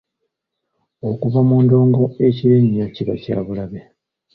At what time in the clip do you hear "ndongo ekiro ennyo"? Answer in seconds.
1.65-2.85